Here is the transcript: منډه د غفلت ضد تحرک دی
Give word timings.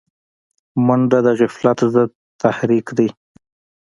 منډه 0.85 1.19
د 1.25 1.27
غفلت 1.39 1.79
ضد 1.93 2.11
تحرک 2.41 2.87
دی 2.97 3.07